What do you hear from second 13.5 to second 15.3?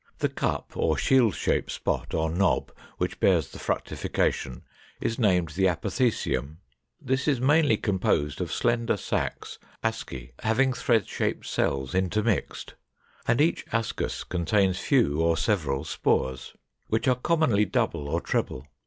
ascus contains few